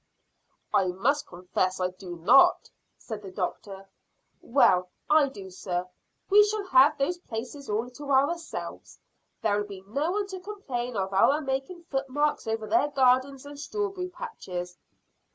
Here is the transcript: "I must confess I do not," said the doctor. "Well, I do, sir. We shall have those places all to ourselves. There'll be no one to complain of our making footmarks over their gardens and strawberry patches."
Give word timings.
"I 0.73 0.87
must 0.87 1.27
confess 1.27 1.79
I 1.79 1.89
do 1.91 2.15
not," 2.15 2.71
said 2.97 3.21
the 3.21 3.29
doctor. 3.29 3.87
"Well, 4.41 4.89
I 5.07 5.29
do, 5.29 5.51
sir. 5.51 5.87
We 6.27 6.43
shall 6.43 6.65
have 6.69 6.97
those 6.97 7.19
places 7.19 7.69
all 7.69 7.87
to 7.91 8.09
ourselves. 8.11 8.97
There'll 9.43 9.67
be 9.67 9.83
no 9.85 10.09
one 10.09 10.25
to 10.29 10.39
complain 10.39 10.97
of 10.97 11.13
our 11.13 11.39
making 11.39 11.83
footmarks 11.83 12.47
over 12.47 12.65
their 12.65 12.87
gardens 12.87 13.45
and 13.45 13.59
strawberry 13.59 14.09
patches." 14.09 14.75